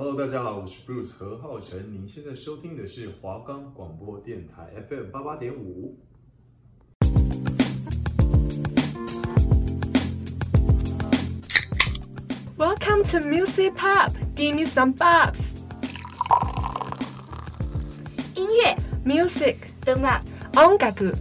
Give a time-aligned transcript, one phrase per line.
[0.00, 1.92] Hello，大家好，我是 Bruce 何浩晨。
[1.92, 5.98] 您现在收听的是华冈广播电台 FM 八八点五。
[12.56, 15.40] Welcome to Music Pop, give me some bops。
[18.36, 20.22] 音乐，Music，音乐，
[20.52, 21.14] 音楽，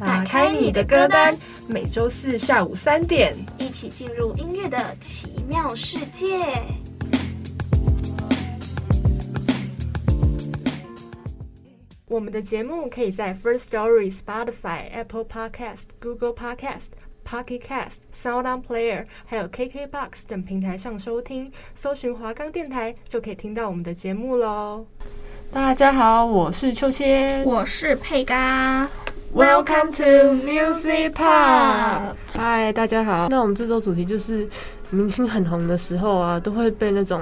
[0.00, 1.38] 打开你的歌单。
[1.68, 6.52] 每周四下午三点，一起进入音乐的奇妙世界。
[12.14, 16.90] 我们的节目可以在 First Story、Spotify、Apple Podcast、Google Podcast、
[17.28, 21.50] Pocket Cast、Sound On Player，还有 KKBox 等平台上收听。
[21.74, 24.86] 搜寻华冈电台就可以听到我们的节目喽。
[25.52, 28.88] 大家好，我是秋千，我是佩嘎。
[29.34, 32.14] Welcome to Music Pop。
[32.32, 33.26] 嗨，大家好。
[33.28, 34.48] 那我们这周主题就是
[34.90, 37.20] 明星很红的时候啊，都会被那种。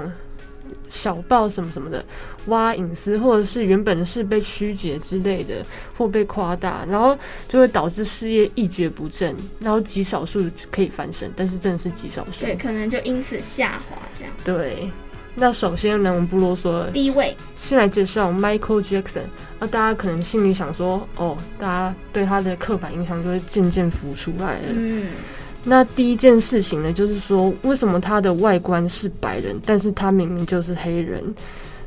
[0.89, 2.03] 小报什么什么的
[2.47, 5.65] 挖隐私，或者是原本是被曲解之类的，
[5.97, 7.15] 或被夸大，然后
[7.47, 14.33] 就会导致事业一蹶不振，然后极少数可以翻身，但是真的是极少数，对，可能就因此下滑这样。
[14.43, 14.91] 对，
[15.35, 19.23] 那首先呢，我们不啰嗦了，第一位，先来介绍 Michael Jackson。
[19.59, 24.67] 那大家可能心里想说，哦，大家对他的刻板印象就会渐渐浮出来了。
[24.67, 25.07] 嗯。
[25.63, 31.23] 那第一件事情呢，就是说，为什么他的外观是白人，但是他明明就是黑人？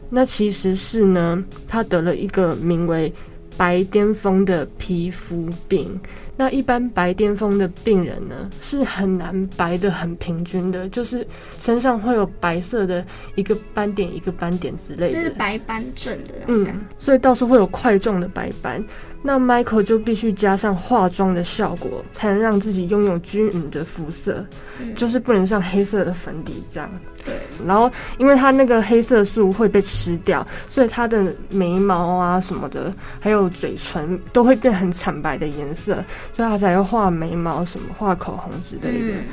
[0.08, 3.12] 那其实是呢，他得了一个名为
[3.56, 6.00] 白癜风的皮肤病。
[6.38, 11.26] 那一般白癜风的病人呢，是很难白的很平均的，就是
[11.58, 13.02] 身上会有白色的
[13.36, 16.34] 一个斑点一个斑点之类的，就是白斑症的。
[16.48, 16.66] 嗯，
[16.98, 18.84] 所以到时候会有块状的白斑。
[19.26, 24.46] 那 Michael 就必须加上化妆的效果，才能让自己拥有均匀的肤色，
[24.80, 26.88] 嗯，就是不能像黑色的粉底这样。
[27.24, 27.34] 对。
[27.66, 35.94] 然后，因为他那个黑色素会被吃掉，所以他的眉毛啊什么的，还有嘴唇都会变很惨白的颜色，
[36.32, 39.18] 所以他才会画眉毛、什么画口红之类的。
[39.18, 39.24] 嗯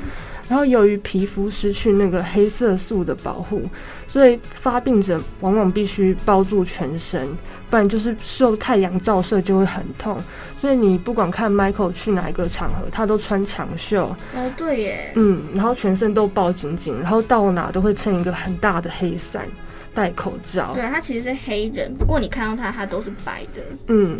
[0.49, 3.61] 然后由于皮肤失去那个黑色素的保护，
[4.07, 7.27] 所以发病者往往必须包住全身，
[7.69, 10.17] 不然就是受太阳照射就会很痛。
[10.57, 14.15] 所以你不管看 Michael 去哪一个场合，他都穿长袖。
[14.35, 15.13] 哦，对耶。
[15.15, 19.47] 嗯，然后全身都包紧紧，然后到哪都会撑一个很大的黑伞，
[19.93, 20.73] 戴口罩。
[20.73, 23.61] 对，他其实是黑人，不过你看到他，他都是白的。
[23.87, 24.17] 嗯，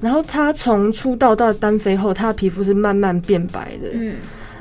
[0.00, 3.88] 然后他从出道到单飞后，他的皮肤是慢慢变白的。
[3.94, 4.14] 嗯。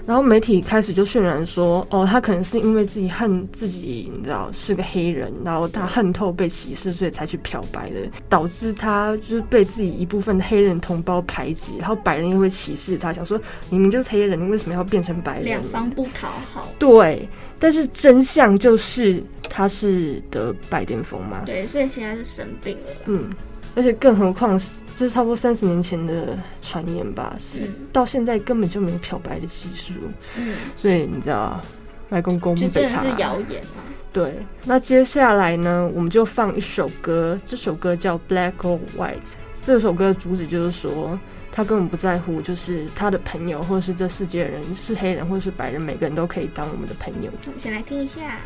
[0.08, 13.38] 然后媒体开始就渲染说，哦，他可能是因为自己恨自己，你知道是个黑人，然后他恨透被歧视，所以才去漂白的，导致他就是被自己一部分的黑人同胞排挤，然后白人又会歧视他，想说
[13.70, 15.44] 你明明就是黑人，你为什么要变成白人？
[15.44, 16.66] 两方不讨好。
[16.80, 17.28] 对，
[17.60, 21.44] 但是真相就是他是得白癜风嘛。
[21.46, 22.94] 对，所以现在是生病了。
[23.08, 23.30] 嗯。
[23.78, 29.94] 而且更何况是这是差不多三十年前的传言吧，是到现在根本就没有漂白的技术，
[30.36, 31.62] 嗯，所以你知道，
[32.10, 33.84] 外公公被查，是谣言嘛？
[34.12, 34.34] 对，
[34.66, 39.14] 那接下来呢，我们就放一首歌，这首歌叫《Black or White》。
[39.62, 41.20] 这首歌的主旨就是说，
[41.52, 47.30] 他根本不在乎，就是他的朋友或者是这世界的人是黑人或者是白人，每个人都可以当我们的朋友。
[47.46, 48.40] 我们先来听一下。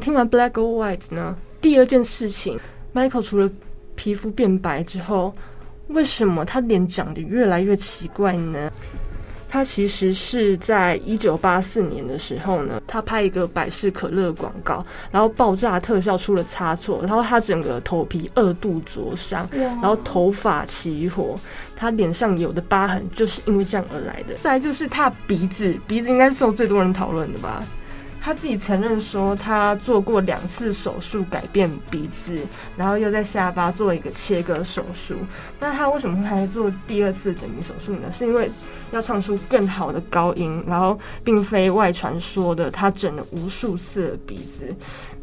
[0.00, 2.58] 听完 Black or White 呢，第二件事情
[2.94, 3.50] ，Michael 除了
[3.94, 5.32] 皮肤变白之后，
[5.88, 8.72] 为什么他脸长得越来越奇怪呢？
[9.52, 14.80] 他其实是在一九八四年的时候呢，他拍一个百事可乐广告，
[15.10, 21.34] 然后爆炸特效出了差错，然后他整个头皮二度灼伤，然后头发起火，
[21.74, 24.34] 他脸上有的疤痕就是因为这样而来的。
[24.40, 27.60] 再来就是他鼻子，鼻子应该是受最多人讨论的吧。
[28.22, 32.38] 他自己承认说，他做过两次手术改变鼻子，
[32.76, 35.16] 然后又在下巴做一个切割手术。
[35.58, 38.12] 那他为什么还做第二次整形手术呢？
[38.12, 38.50] 是因为
[38.92, 44.74] 要唱出更好的高音，然后并非外传说的他整了无数次鼻子。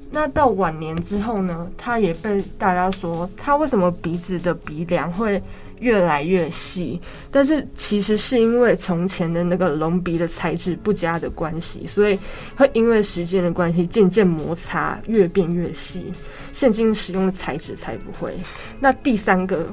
[0.10, 5.42] 那到晚年之后呢，他也被大家说，他为什么鼻子的鼻梁会
[5.80, 7.00] 越来越细，
[7.32, 12.20] 但是其实是因为从前的那个隆鼻的材质不佳的关系，所以
[12.56, 16.12] 会因为时间的关系渐渐摩擦，越变越细。
[16.52, 18.36] 现今使用的材质才不会。
[18.80, 19.68] 那第三个，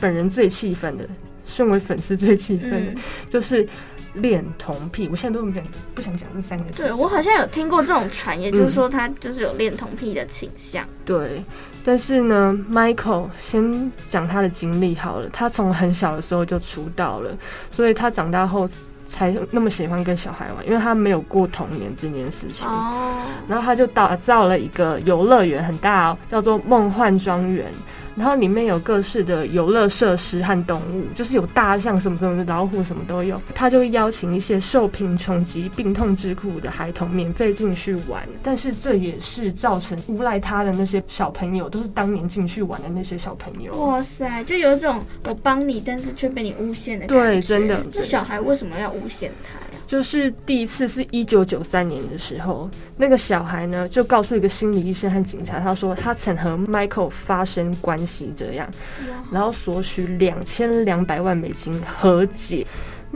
[0.00, 1.08] 本人最气愤的，
[1.44, 2.96] 身为粉丝最气愤的，嗯、
[3.28, 3.66] 就是。
[4.16, 5.62] 恋童癖，我现在都不想
[5.94, 6.82] 不想讲这三个字。
[6.82, 10.84] 对，我好像有听过这种传言，就是说他就是有恋童癖的倾向。
[10.84, 10.88] 嗯。
[11.04, 11.44] 对，
[11.84, 15.28] 但是呢，Michael 先讲他的经历好了。
[15.32, 17.36] 他从很小的时候就出道了，
[17.70, 18.68] 所以他长大后
[19.06, 22.68] 才那么喜欢跟小孩玩，因为他没有过童年这件事情。
[22.68, 23.22] 哦。
[23.48, 27.70] 然后他就打造了一个游乐园，很大哦，叫做梦幻庄园。
[28.16, 33.40] 然后里面有各式的游乐设施和动物，就是有大象什么什么的，老虎什么都有。
[33.54, 43.74] 他就会邀请一些受贫穷及病痛之苦的孩童免费进去玩，但是这也是造成诬赖他的那些小朋友，都是当年进去玩的那些小朋友。
[43.76, 47.24] 哇塞，就有一种我帮你，但是却被你诬陷的感觉。
[47.24, 47.80] 对，真的。
[47.92, 49.60] 这小孩为什么要诬陷他？
[49.86, 58.68] 就是第一次是一九九三年的时候，那个小孩呢就告诉一个心理医生和警察，他说他曾和 Michael 发生关系这样，
[59.32, 62.66] 然后索取两千两百万美金和解。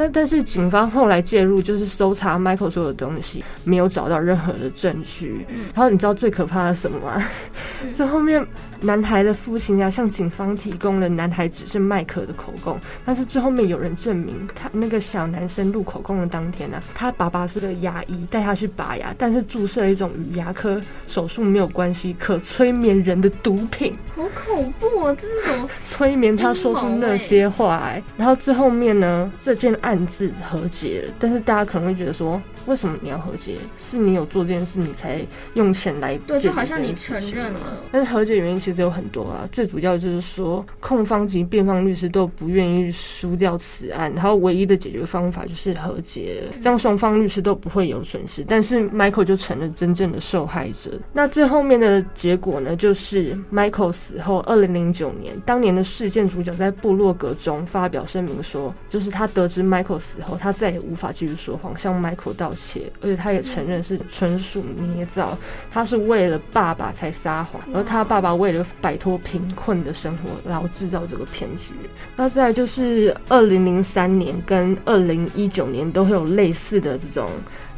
[0.01, 5.47] 那但是警方后来介入，就是搜查 Michael 所有的东西，没有找到任何的证据。
[5.75, 7.23] 然后你知道最可怕的是什么吗？
[7.95, 8.43] 这后面
[8.81, 23.95] 男孩的父亲啊，向警方提供了男孩只是麦克的口供，但是最后面有人证明，他那个小男生录口供的当天呢、啊，他爸爸是个牙医，带他去拔牙，但是注射了一种与牙科手术没有关系、可催眠人的毒品。
[24.17, 25.15] 好恐怖啊！
[25.19, 25.69] 这是什么？
[25.85, 29.71] 催眠他说出那些话哎、欸，然后最后面呢，这件。
[29.91, 33.57] 暗自和解了，但是大家可能会觉得说，为什么你要和解？
[33.77, 35.21] 是你有做这件事，你才
[35.55, 36.17] 用钱来。
[36.19, 37.61] 对，就好像你承认了。
[37.91, 48.45] 但是和解原因其实有很多啊，最主要就是说，控方及辩方律师都不愿意输掉此案，然后唯一的解决方法就是和解，这样双方律师都不会有损失。
[48.47, 50.93] 但是 Michael 就成了真正的受害者。
[51.13, 59.70] 那最后面的结果呢，就是 Michael 死后，二零零九年，当年的事件主角在部落格中发表声明说，就是他得知。
[59.71, 65.39] Michael 死后，他再也无法继续说谎，向 Michael 道歉，而且他也承认是纯属捏造，
[65.71, 71.75] 他是为了爸爸才撒谎，而他爸爸为了摆脱贫困的生活，然后制造这个骗局。
[72.17, 77.29] 那再来就是二零零三年跟二零一九年都会有类似的这种。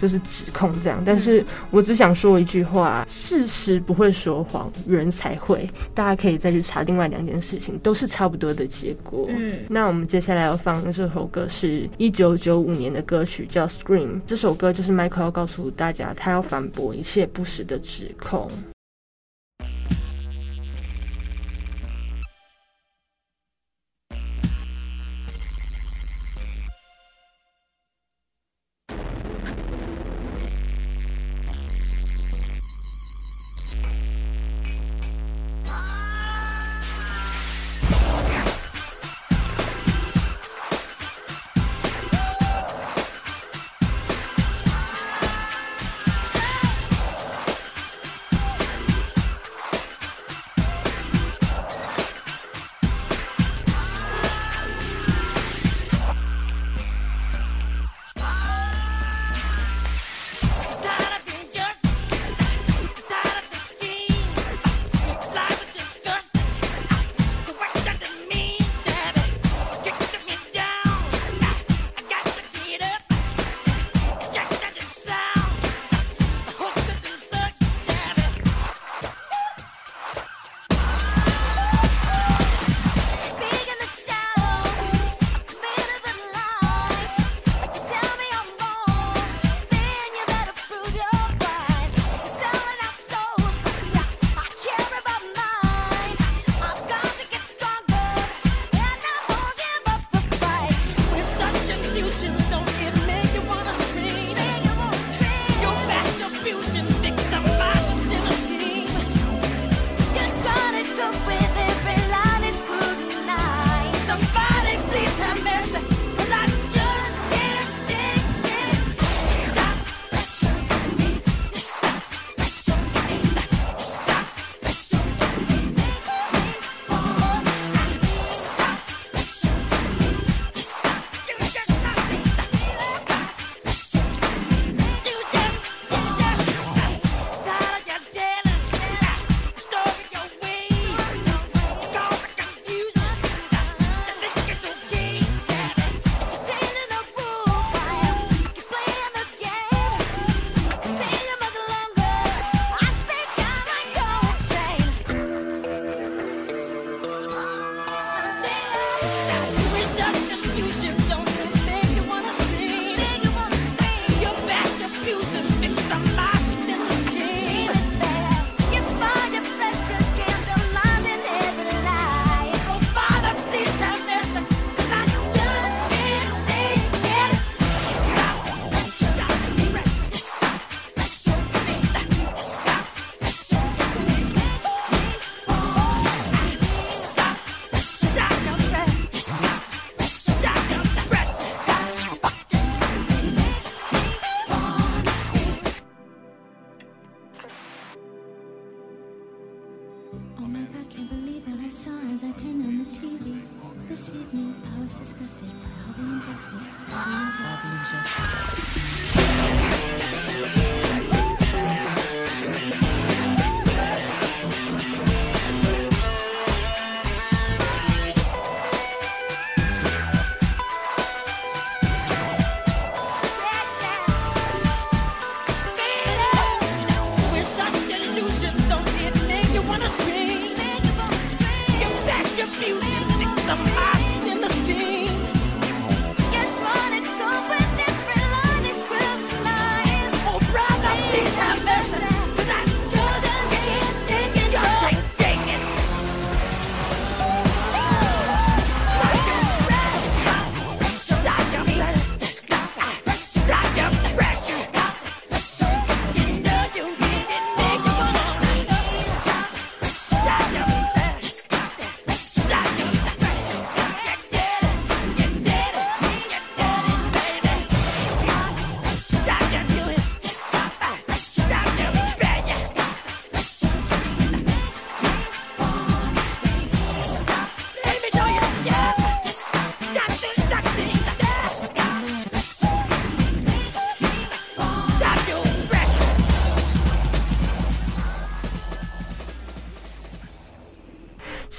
[0.02, 5.66] 就是指控这样，但是我只想说一句话：事实不会说谎，人才会。
[5.94, 9.26] 大家可以再去查另外两件事情，都是差不多的结果。
[9.30, 14.08] 嗯，那我们接下来要放的这首歌是是一九九五年的歌曲，叫《Scream》。
[14.26, 18.50] 这首歌就是 Michael 要告诉大家，他要反驳一切不实的指控。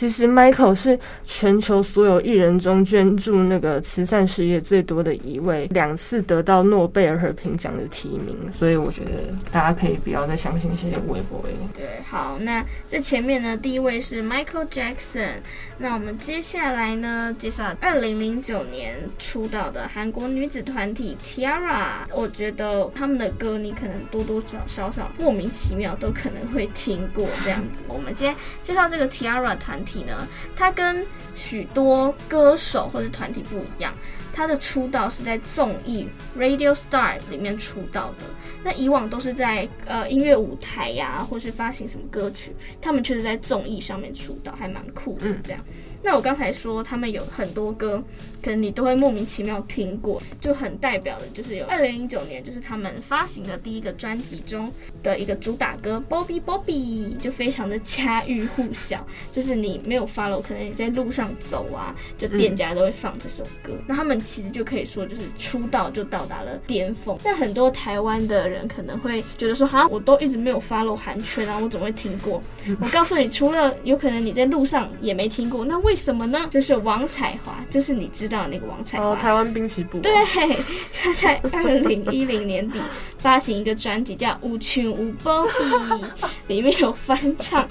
[0.03, 0.99] 其实 Michael 是
[1.35, 9.11] 全球所有艺人中捐助那个慈善事业最多的一位，两次得到诺贝尔和平奖的提名，所以我觉得
[9.51, 11.49] 大家可以不要再相信这些微博了。
[11.73, 15.37] 对，好，那在前面呢，第一位是 Michael Jackson，
[15.79, 27.81] 那我们接下来呢，介绍二零零九年出道的韩国女子团体 Tiara，我觉得他们的歌你可能多多少少少莫名其妙都可能会听过这样子。
[27.87, 31.03] 我们先介绍这个 Tiara 团体呢，它跟
[31.35, 33.93] 许多歌手或者团体不一样，
[34.31, 38.25] 他的出道是在综艺 Radio Star 里面出道的。
[38.63, 45.59] 那以往都是在呃音乐舞台呀、啊，或是发行什么歌曲，他们却是在综艺上面出道，还蛮酷的这样。
[46.03, 48.03] 那我刚才说他们有很多歌，
[48.43, 59.05] 可能你都会莫名其妙听过，就很代表的就是有二零零九年，就是他们发行的第一个专辑中的一个主打歌《Bobby Bobby》，就非常的家喻户晓。
[59.31, 63.73] 就是你没有 follow，可能你在路上走啊，就店家都会放这首歌。
[63.87, 67.17] 那他们其实就可以说，就是出道就到达了巅峰。
[67.23, 72.43] 但很多台湾的人可能会觉得说，好我都一直没有 follow 韩圈啊，我怎么会听过？
[72.81, 76.47] 我告诉你，除了有可能你在路上也没听过，那为为什么呢？
[76.49, 79.99] 就是王彩华，就是你知道的那个王彩华，哦，台湾滨崎步。
[79.99, 80.11] 对，
[80.91, 82.79] 他在二零一零年底
[83.19, 85.47] 发行一个专辑叫《无情无 Bobby》，
[86.47, 87.61] 里面有翻唱《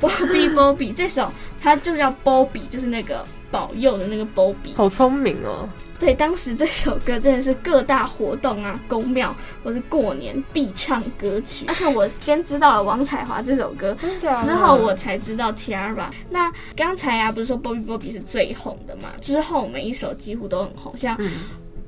[0.00, 4.74] Bobby Bobby》这首，他就叫 Bobby，就是那个保佑的那个 Bobby。
[4.74, 5.68] 好聪明哦！
[6.00, 9.32] 对，当时这首歌真的是各大活动啊、公庙
[9.62, 11.64] 或是过年必唱歌曲。
[11.68, 16.06] 而且我先知道了王彩华这首歌，之后我才知道 Tiara。
[16.28, 19.10] 那刚才啊，不是说 Bobby Bobby 是最红的嘛？
[19.20, 21.16] 之后每一首几乎都很红，像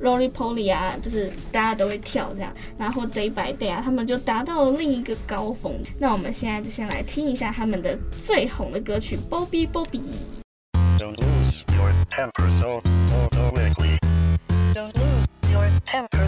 [0.01, 2.53] Roly Poly 啊，就是大家都会跳这样。
[2.79, 5.75] 然后 Day by Day 啊，他们就达到了另一个高峰。
[5.99, 10.01] 那我们现在就先来听一下他们的最红的歌曲 Bobby Bobby。
[10.99, 13.99] Don't lose your temper so, so, so quickly.
[14.73, 16.27] Don't lose your temper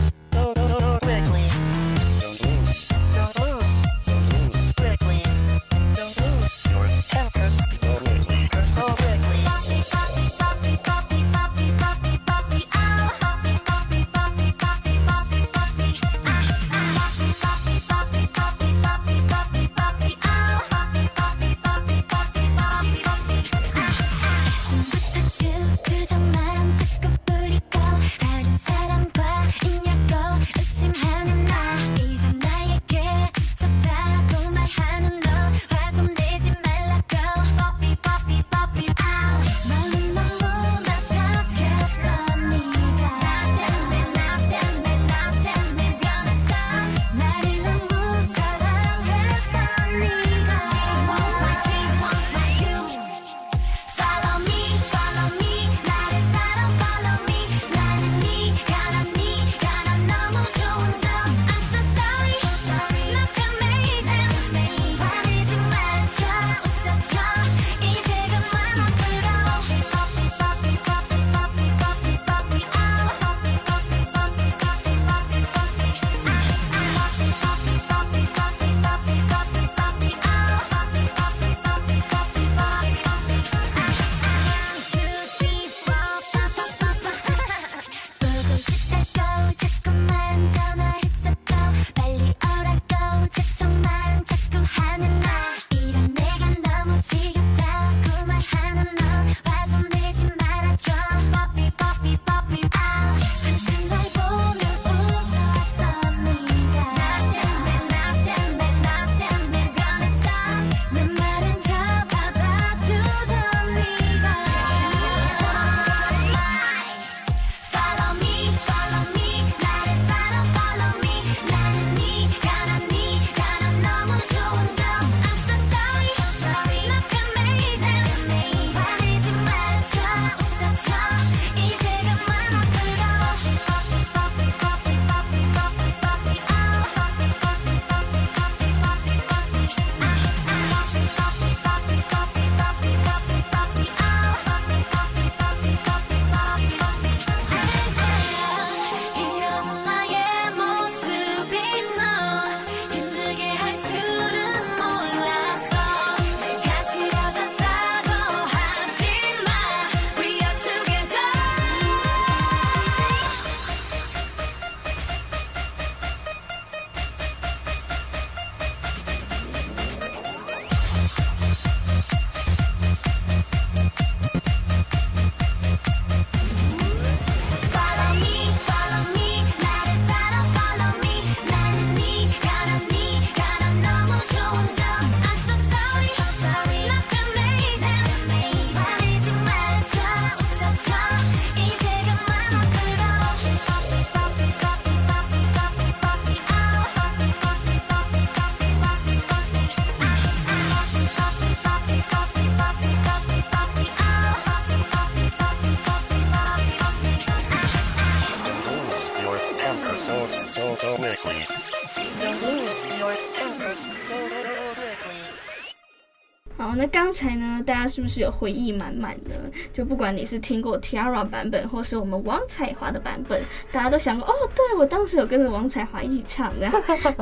[216.89, 219.35] 刚才呢，大家是不是有回忆满满呢？
[219.73, 226.73] 就不管你是听过 Tiara 版本，或是我们王彩华的版本，大家都想过哦，对，我当时有跟着王彩华一起唱，这 样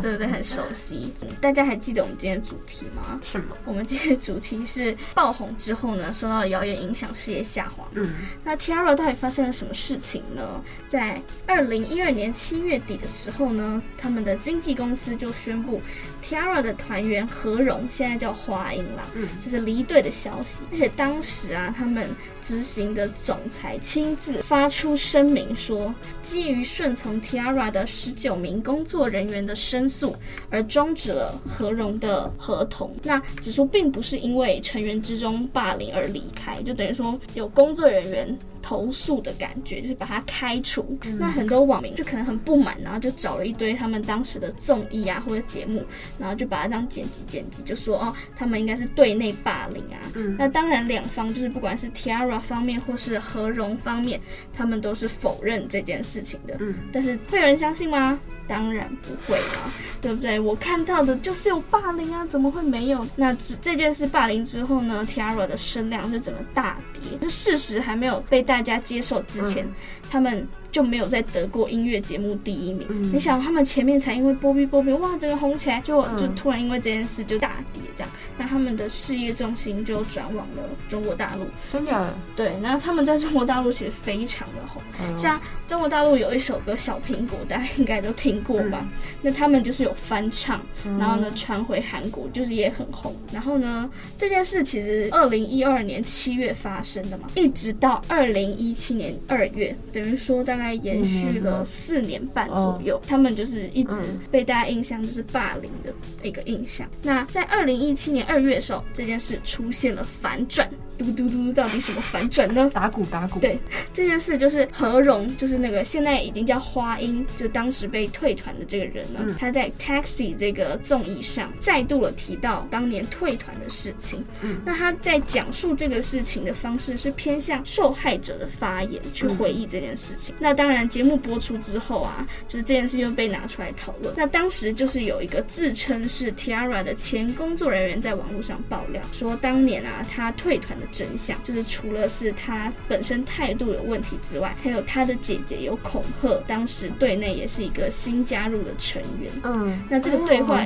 [0.03, 0.27] 对不对？
[0.27, 1.13] 很熟悉。
[1.41, 3.19] 大家还记得我们今天的主题吗？
[3.23, 3.57] 什么？
[3.65, 7.85] 我们今天的主题是爆红之后呢，受到谣言影响，事业下滑。
[7.95, 10.63] 嗯，那 Tiara 到底发生了什么事情呢？
[10.89, 15.81] 在二零一二年七月底的时候呢，他们的经纪公司就宣布
[16.27, 19.05] T-ara 的团员何荣现在叫花英啦。
[19.15, 19.29] 嗯。
[19.45, 22.09] 就是离队的消息，而且当时啊，他们
[22.43, 30.17] 执行的总裁亲自发出声明说，基于顺从 T-ara 的十九名工作人员的申诉，
[30.51, 32.93] 而终止了何荣的合同。
[33.05, 38.37] 那指出并不是因为成员之中霸凌而离开，就等于说有工作人员。
[38.67, 45.85] 投诉的感觉就是把他开除，嗯、那很多网民就可能很不满，然后就找了一堆他们当时的综艺啊或者节目，
[46.19, 50.03] 然后就把它当剪辑剪辑，就说哦，他们应该是对内霸凌啊。
[50.17, 54.21] 嗯、那当然两方就是不管是 Tiara 方面或是何荣方面，
[54.53, 56.57] 他们都是否认这件事情的。
[56.59, 58.19] 嗯，但是会有人相信吗？
[58.49, 59.67] 当然不会啊，
[60.01, 60.39] 对不对？
[60.39, 63.05] 我看到的就是有霸凌啊，怎么会没有？
[63.17, 67.19] 那这这件事霸凌之后呢，Tiara 的声量就整个大跌。
[67.21, 69.75] 就事实还没有被大家接受之前，嗯、
[70.11, 70.47] 他们。
[70.77, 72.87] 就没有再得过音乐节目第一名。
[72.91, 81.47] 嗯、你想，他们前面才因为波比波比哇，这个红起来，就就突然因为这件事就大跌，这样，那他们的事业重心就转往了中国大陆。
[81.71, 82.15] 真假的？
[82.37, 88.81] 对，那他们在中国大陆其实非常的红，嗯、像中国大陆有一首歌《小苹果》，大家应该都听过吧？
[88.83, 88.89] 嗯、
[89.23, 93.17] 那他们就是有翻唱，然后呢传回韩国，就是也很红。
[93.33, 100.66] 然后呢，这件事其实二零一二年七月发生的嘛，一直到二零一七年二月，等于说大概。
[100.75, 103.97] 延续了四年半左右，他们就是一直
[104.31, 106.89] 被大家印象就是霸凌的一个印象。
[107.03, 110.69] 那在二零一七年二月的时候，这件事出现了反转。
[110.99, 112.71] 嘟嘟嘟，到底什么反转呢？
[112.73, 113.39] 打鼓打鼓。
[113.39, 113.59] 对，
[113.93, 124.25] 这件事就是何荣，就是那个现在已经叫花音，就当时被退团的这个人呢，嗯、他在 Taxi 这个综艺上再度了提到当年退团的事情。
[124.41, 130.35] 嗯，那他在讲述这个事情的方式是偏向受害者的发言去回忆这件事情。
[130.37, 134.15] 嗯、那当然，节目播出之后啊，就是这件事又被拿出来讨论。
[134.17, 140.86] 那当时就是有一个自称是 Tiara 的前工作人员在网络上爆料说，当年啊，他退团的。
[140.91, 149.31] 真相就是，除了是他本身态度有问题之外，还有他的姐姐有恐吓，当时队内也是一个新加入的成员。
[149.43, 150.65] 嗯，那这个对话，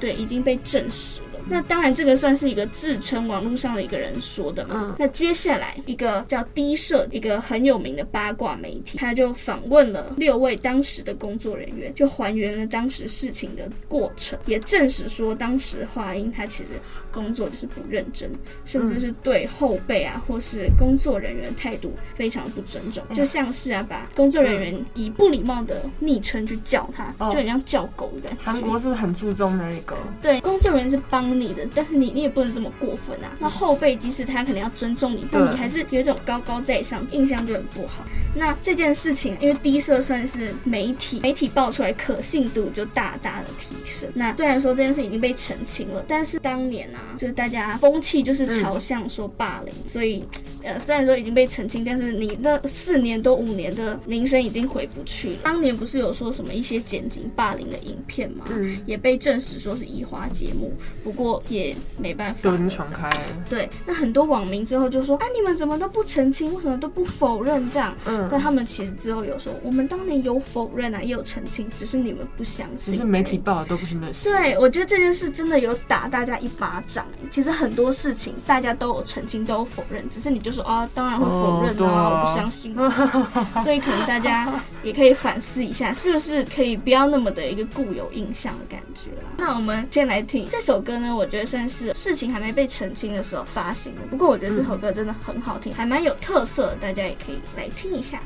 [0.00, 1.31] 对，已经被证实了。
[1.48, 4.86] 那当然，这个算是一个自称网络上的一个人说的嘛。
[4.88, 16.68] 嗯、那接下来，一个叫低社，一个很有名的八卦媒体，他就访问了六位当时的工作人员，就还原了当时事情的过程，也证实说，当时华英他其实
[17.10, 18.30] 工作就是不认真，
[18.64, 28.30] 甚至是对后辈啊或是工作人员态度非常不尊重，就像是啊把工作人员以不礼貌的昵称去叫他，就很像叫狗的。
[28.42, 29.96] 韩国是不是很注重那个？
[30.22, 31.31] 对，工作人员是帮。
[31.34, 33.32] 你的，但是你你也不能这么过分啊！
[33.38, 38.04] 那后辈即使他可能要尊重你，但你还是有一种高高在上，印象就很不好。
[38.34, 44.08] 那这件事情，因为 D 社算是媒体，媒体爆出来可信度就大大的提升。
[44.14, 50.24] 那虽然说这件事已经被澄清了，但是当年啊，就是大家风气就是朝向说霸凌，嗯、所以
[50.62, 55.36] 呃，虽然说已经被澄清，但是你那四年多五年的名声已经回不去了。
[55.42, 58.44] 当年不是有说什么一些剪辑霸凌的影片吗？
[58.50, 61.21] 嗯、也被证实说是移花节目，不过。
[61.22, 63.24] 过也没办法，都已经传开了。
[63.48, 66.52] 对，那很多网民之后就说：“啊，你们怎么都不澄清？
[66.54, 74.28] 为什么都不否认？”这样，嗯，但他们其实之后有说：“我们当年有否认啊，也有澄清，只是你们不相信。”只是媒体报的都不是那些。
[74.28, 77.06] 对，我觉得这件事真的有打大家一巴掌。
[77.30, 82.74] 其实很多事情大家都有澄清，都有否认，只是你就说：“啊，当然会否认啊，我不相信。”
[83.62, 89.28] 所以可能大家也可以反思一下，是不是可以不要那么的一个固有印象的感觉啦。
[89.38, 91.11] 那我们先来听这首歌呢。
[91.14, 98.22] 我觉得算是事情还没被澄清的时候发行的不过我觉得这首歌真的很好听还蛮有特色大家也可以来听一下。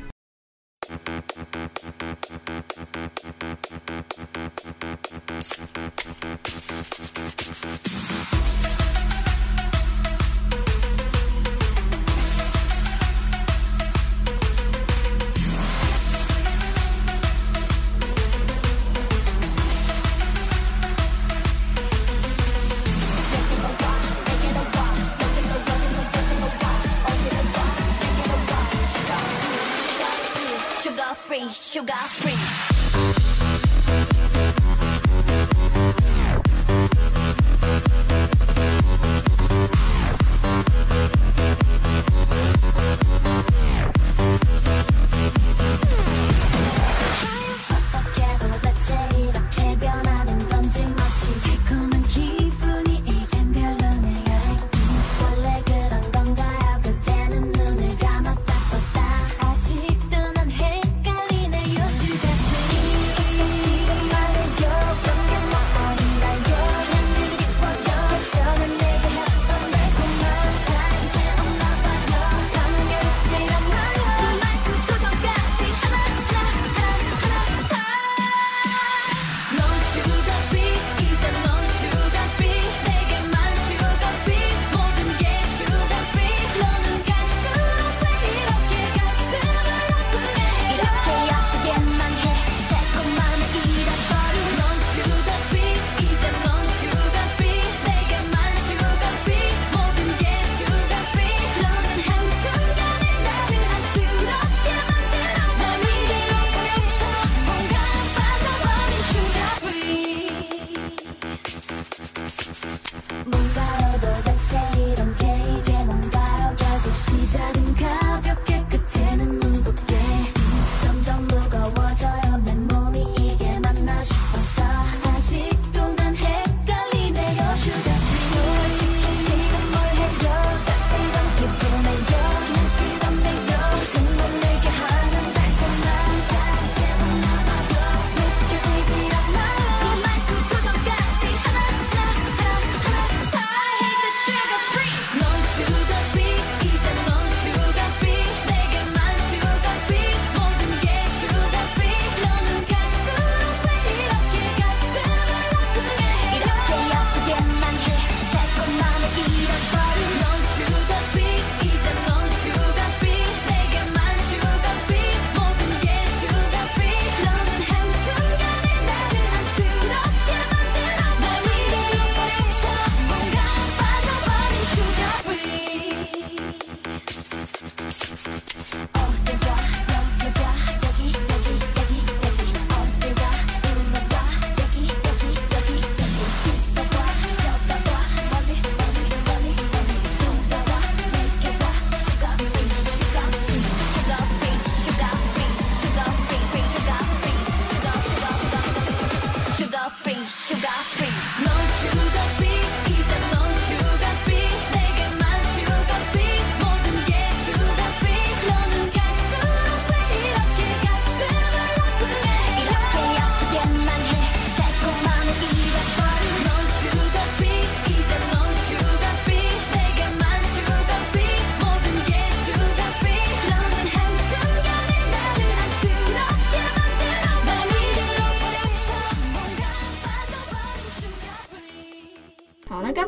[31.87, 32.46] got free.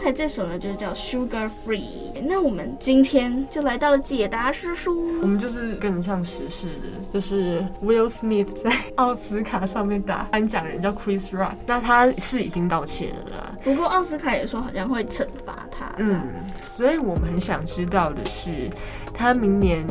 [0.09, 1.83] 才这首呢，就是叫 Sugar Free。
[2.27, 5.21] 那我们今天就来到了解答师书。
[5.21, 13.53] 我们就是跟上时事的，就是 Will Smith 在奥斯卡上面打颁奖人叫 Chris Rock，那他是已经道歉了啦。
[13.63, 15.93] 不过奥斯卡也说好像会惩罚他。
[15.99, 16.23] 嗯，
[16.63, 18.71] 所以我们很想知道的是，
[19.13, 19.85] 他明年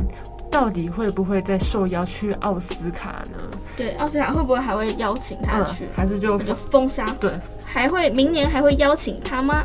[0.50, 3.38] 到底会不会再受邀去奥斯卡呢？
[3.78, 5.86] 对，奥斯卡会不会还会邀请他去？
[5.86, 7.06] 嗯、还是就就封杀？
[7.20, 7.32] 对。
[7.64, 9.64] 还会明年还会邀请他吗？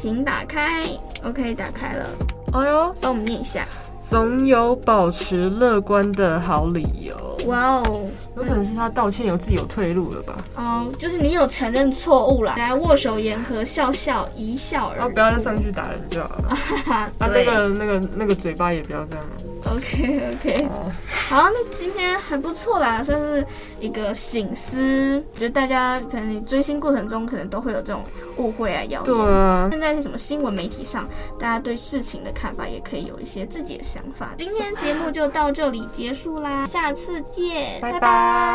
[0.00, 0.84] 请打开
[1.24, 2.06] ，OK，打开了。
[2.52, 3.66] 哎呦，帮我们念一下。
[4.08, 7.14] 总有保持乐观的好理由。
[7.46, 10.34] 哇哦，有可能是他道歉有自己有退路了吧？
[10.56, 15.00] 哦，就是你有承认错误了，来握手言和，笑笑一笑而。
[15.02, 16.58] 啊，不要再上去打人就好了。
[16.86, 19.24] 啊， 那个那个那个嘴巴也不要这样。
[19.70, 20.68] OK OK，
[21.28, 23.44] 好，那今天还不错啦，算是
[23.78, 25.22] 一个醒思。
[25.34, 28.02] 我觉得大家可能你追星过程中可能都会有这种
[28.38, 29.04] 误会啊、谣言。
[29.04, 29.68] 对啊。
[29.70, 31.06] 现在是什么新闻媒体上，
[31.38, 34.30] 大家对事情的看法也可以有一些自己的想法。
[34.36, 38.48] 今天节目就到这里结束啦，下次见，拜拜。